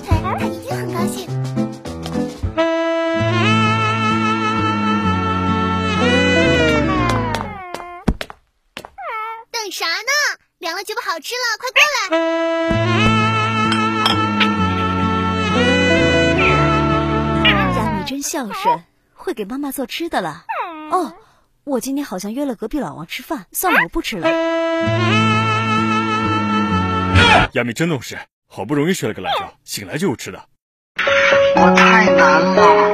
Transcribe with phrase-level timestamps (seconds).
[0.00, 0.10] 定
[0.76, 1.26] 很高兴。
[9.50, 10.12] 等啥呢？
[10.58, 12.18] 凉了就不好吃了，快过来！
[17.76, 18.84] 亚米真孝顺，
[19.14, 20.44] 会给妈妈做吃的了。
[20.90, 21.14] 哦，
[21.64, 24.28] 我今天好像约了隔壁老王吃饭，算了，我不吃了。
[27.52, 28.18] 亚米真懂事，
[28.48, 30.42] 好不容易睡了个懒觉，醒来就有吃的。
[31.54, 32.87] 我太难了，